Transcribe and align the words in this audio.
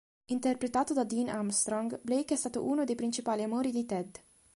Interpretato 0.31 0.93
da 0.95 1.03
Dean 1.03 1.27
Armstrong, 1.29 2.01
Blake 2.01 2.33
è 2.33 2.35
stato 2.35 2.63
uno 2.65 2.85
dei 2.85 2.95
principali 2.95 3.43
amori 3.43 3.69
di 3.69 3.85
Ted. 3.85 4.19